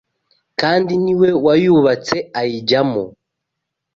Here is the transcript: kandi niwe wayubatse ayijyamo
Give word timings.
kandi 0.59 0.91
niwe 1.03 1.29
wayubatse 1.45 2.17
ayijyamo 2.39 3.03